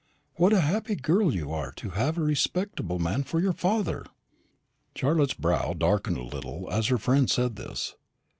[0.37, 4.03] What a happy girl you are, to have a respectable man for your father!"
[4.95, 7.95] Charlotte's brow darkened a little as her friend said this.